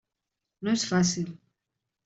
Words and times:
No 0.67 0.73
és 0.79 0.87
fàcil. 0.93 1.31